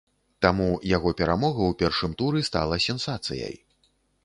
[0.45, 3.55] Таму, яго перамога ў першым туры стала сенсацыяй.